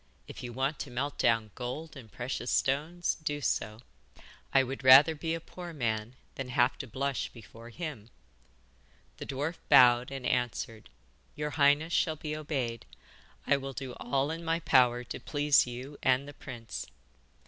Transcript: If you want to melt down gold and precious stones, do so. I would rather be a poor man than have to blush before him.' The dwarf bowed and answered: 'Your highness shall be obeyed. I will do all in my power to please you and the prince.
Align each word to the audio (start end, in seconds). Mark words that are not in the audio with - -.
If 0.27 0.41
you 0.41 0.51
want 0.51 0.79
to 0.79 0.89
melt 0.89 1.19
down 1.19 1.51
gold 1.53 1.95
and 1.95 2.11
precious 2.11 2.49
stones, 2.49 3.17
do 3.21 3.39
so. 3.39 3.81
I 4.51 4.63
would 4.63 4.83
rather 4.83 5.13
be 5.13 5.35
a 5.35 5.39
poor 5.39 5.73
man 5.73 6.15
than 6.33 6.49
have 6.49 6.75
to 6.79 6.87
blush 6.87 7.29
before 7.29 7.69
him.' 7.69 8.09
The 9.17 9.27
dwarf 9.27 9.57
bowed 9.69 10.09
and 10.09 10.25
answered: 10.25 10.89
'Your 11.35 11.51
highness 11.51 11.93
shall 11.93 12.15
be 12.15 12.35
obeyed. 12.35 12.87
I 13.45 13.57
will 13.57 13.73
do 13.73 13.93
all 13.99 14.31
in 14.31 14.43
my 14.43 14.59
power 14.61 15.03
to 15.03 15.19
please 15.19 15.67
you 15.67 15.99
and 16.01 16.27
the 16.27 16.33
prince. 16.33 16.87